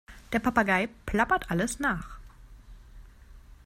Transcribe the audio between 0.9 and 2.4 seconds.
plappert alles nach.